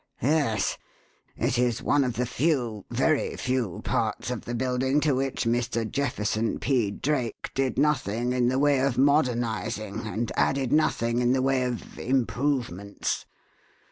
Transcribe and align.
"Yes. 0.19 0.79
It 1.37 1.59
is 1.59 1.83
one 1.83 2.03
of 2.03 2.13
the 2.15 2.25
few, 2.25 2.85
very 2.89 3.35
few, 3.35 3.81
parts 3.83 4.31
of 4.31 4.45
the 4.45 4.55
building 4.55 4.99
to 5.01 5.13
which 5.13 5.43
Mr. 5.45 5.87
Jefferson 5.87 6.57
P. 6.57 6.89
Drake 6.89 7.51
did 7.53 7.77
nothing 7.77 8.33
in 8.33 8.47
the 8.47 8.57
way 8.57 8.79
of 8.79 8.97
modernizing, 8.97 10.07
and 10.07 10.31
added 10.35 10.73
nothing 10.73 11.19
in 11.19 11.33
the 11.33 11.41
way 11.43 11.63
of 11.65 11.99
'improvements.' 11.99 13.27